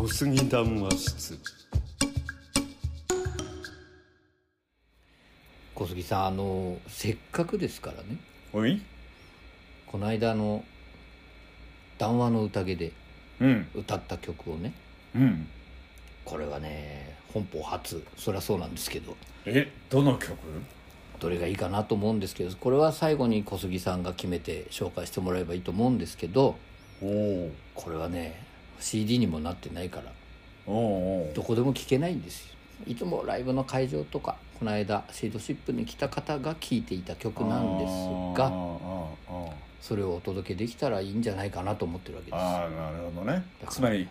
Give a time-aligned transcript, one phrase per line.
[0.00, 1.38] 小杉談話室。
[5.74, 8.18] 小杉さんあのせっかくですからね。
[8.54, 8.80] おい？
[9.86, 10.64] この間の
[11.98, 12.92] 談話の宴で
[13.42, 13.68] うん。
[13.74, 14.72] 歌った曲をね。
[15.14, 15.46] うん。
[16.24, 18.02] これはね本邦初。
[18.16, 19.18] そりゃそうなんですけど。
[19.44, 20.34] えどの曲？
[21.18, 26.56] どれがいいかなと思うんですけどこれは最後に小杉さんが決めて紹介してもらえばいいと思うんですけど
[27.02, 28.48] おおこれはね
[28.80, 30.12] CD にもなってないから
[30.66, 32.54] どこでも聴けないんですよ。
[32.86, 37.90] いつもライブの会場とかこの間シードシップに来た方が聴いていた曲なんです
[38.38, 42.40] がああそれをお届けできたらいいんじゃないかなと思ってるわけです。
[42.40, 43.44] ああなるほどね。
[43.68, 44.08] つまり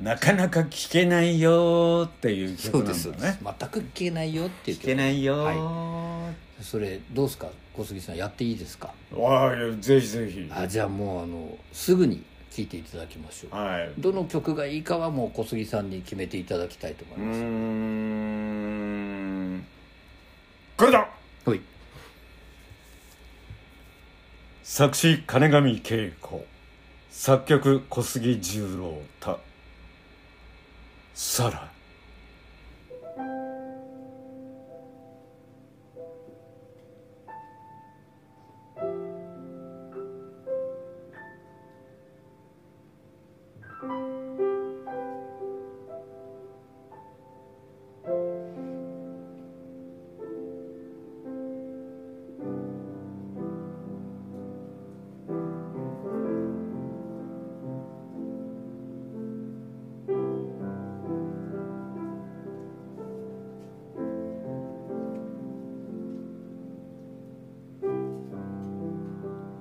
[0.00, 6.64] なかなか聴けないよーっていう曲なんそうですだね全く聴けないよっていう聴曲けないよはー、い。
[6.64, 8.92] それどうですか小杉さんやっていいですか？
[9.12, 10.50] わあいやぜひぜひ。
[10.50, 13.56] あじゃあもうあのすぐに聴いていただきましょう。
[13.56, 13.92] はい。
[13.98, 17.40] どの曲がいいかはもう小杉さんに決めていただきたいと思いうます。
[17.40, 17.44] ー
[19.56, 19.66] ん。
[20.76, 21.08] これだ。
[21.44, 21.60] はい。
[24.64, 26.44] 作詞金上恵子。
[27.10, 29.40] 作曲小杉十郎太。
[31.14, 31.70] サラ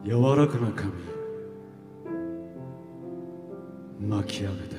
[0.09, 0.91] 柔らかな髪
[4.09, 4.75] 巻き上げて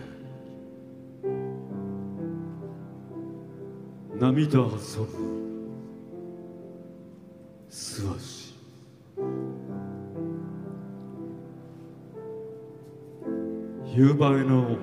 [4.18, 5.40] 波と遊ぶ
[7.68, 8.56] 素足。
[13.86, 14.76] 夕映えの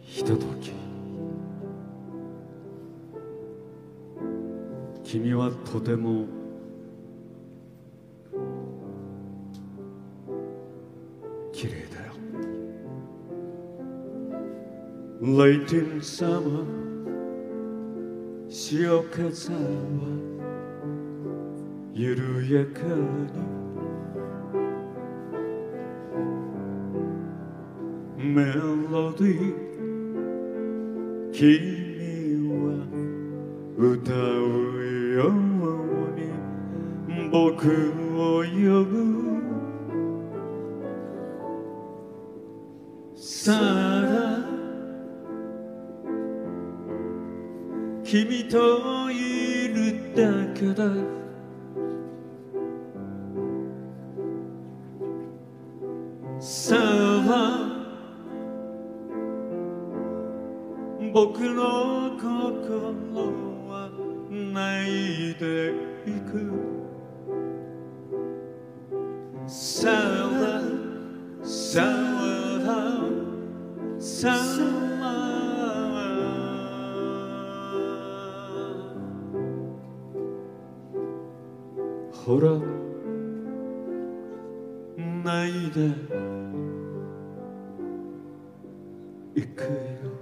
[0.00, 0.72] ひととき。
[5.04, 6.37] 君はとても
[15.38, 16.66] Late in summer
[18.48, 19.58] 潮風は
[21.94, 23.44] 緩やかに
[28.18, 32.58] メロディー君は
[33.78, 34.16] 歌う
[35.14, 35.30] よう
[36.18, 38.50] に僕を呼
[38.84, 38.92] ぶ
[43.14, 44.27] さあ
[48.10, 50.24] 君といるだ
[50.54, 50.88] けだ。
[56.40, 57.84] さあ
[61.12, 62.88] 僕の心
[63.68, 63.90] は
[64.30, 65.74] 泣いて
[66.06, 66.77] いく。
[82.24, 82.50] ほら。
[85.24, 85.86] 泣いで。
[89.36, 90.17] いくよ。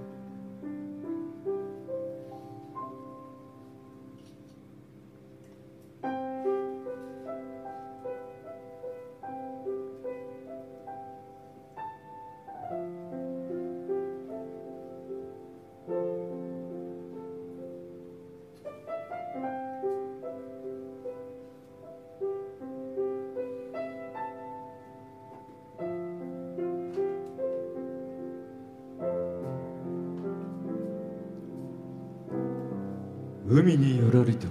[33.59, 34.47] 海にゆらりと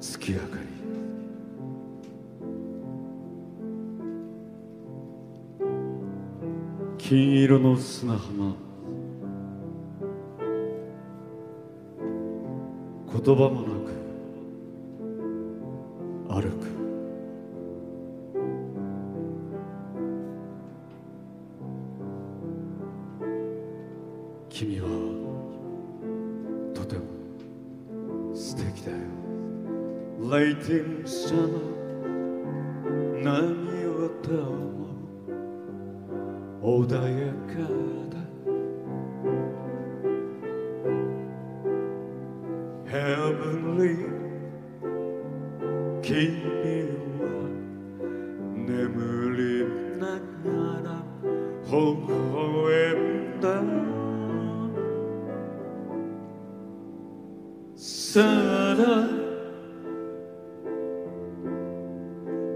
[0.00, 0.60] 月明かり。
[6.96, 8.54] 金色の砂浜。
[13.12, 13.68] 言葉もな
[16.40, 16.79] く歩く。
[30.18, 31.70] Late in summer
[33.22, 33.28] 波
[33.86, 34.32] 音
[34.76, 34.86] も
[36.62, 37.52] 穏やか
[38.10, 38.14] だ。
[42.86, 43.94] Heavenly
[46.02, 46.10] 君
[47.20, 47.22] は
[48.54, 49.40] 眠り
[49.98, 50.02] な
[50.44, 50.50] が
[50.82, 50.88] ら
[51.70, 51.72] 微
[52.64, 53.44] 笑んだ。
[57.76, 58.49] さら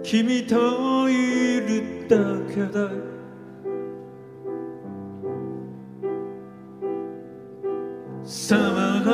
[0.05, 2.17] 君といるだ
[2.55, 2.91] けだ。
[8.23, 9.11] さら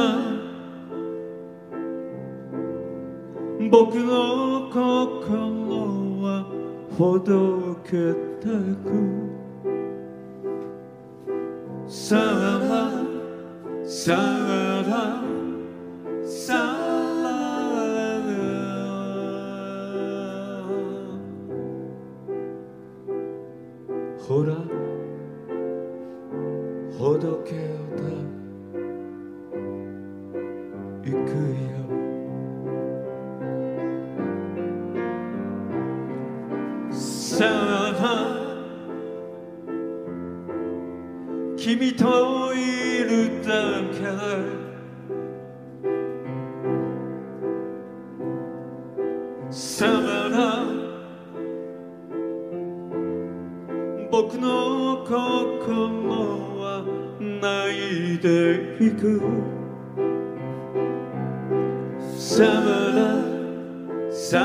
[3.71, 6.45] 僕の心は
[6.99, 7.91] ほどけ
[8.41, 8.49] て
[8.85, 8.89] く。
[11.87, 12.21] さら
[13.85, 14.13] さ
[14.89, 15.23] ら
[16.27, 16.80] さら
[24.31, 24.55] ほら
[26.97, 27.51] ほどけ
[27.97, 28.03] た
[31.03, 31.31] 行く
[31.67, 31.75] よ
[36.93, 37.97] さあ
[41.57, 44.70] 君といるだけ
[54.11, 55.79] 僕の心
[56.59, 56.85] は
[57.21, 59.23] 泣いていく。
[62.19, 62.51] さら
[64.11, 64.41] さ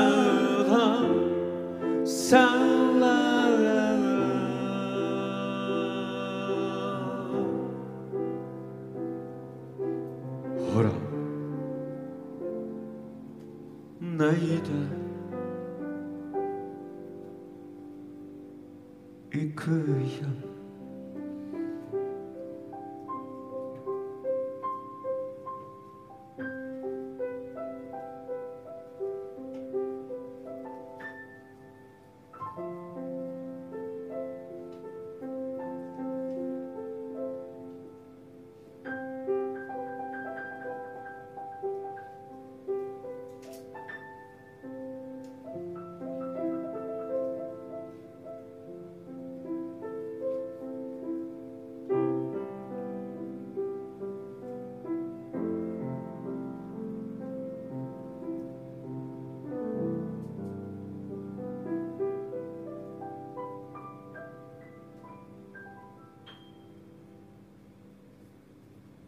[0.68, 1.02] ら
[2.06, 2.36] さ
[3.00, 3.06] ら。
[10.72, 10.90] ほら。
[14.00, 14.95] 泣いて
[19.36, 20.55] いくよ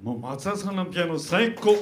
[0.00, 1.74] もう松田さんのピアノ最高。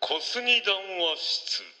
[0.00, 1.75] 小杉談話室。